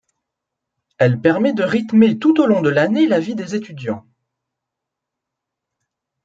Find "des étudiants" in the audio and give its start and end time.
3.35-4.03